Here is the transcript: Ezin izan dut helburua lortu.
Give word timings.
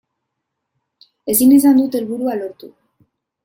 Ezin 1.35 1.55
izan 1.59 1.79
dut 1.83 2.01
helburua 2.03 2.41
lortu. 2.43 2.75